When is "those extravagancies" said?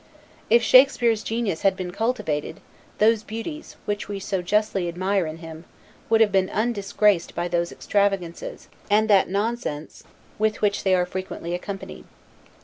7.47-8.67